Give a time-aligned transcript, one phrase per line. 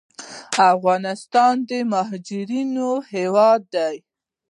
[0.73, 3.97] افغانستان د مهاجرینو هیواد دی